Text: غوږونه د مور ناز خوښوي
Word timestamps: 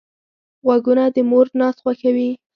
غوږونه 0.65 1.03
د 1.15 1.17
مور 1.29 1.47
ناز 1.59 1.75
خوښوي 1.83 2.29